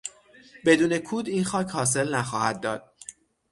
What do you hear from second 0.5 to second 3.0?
بدون کود این خاک حاصل نخواهد داد.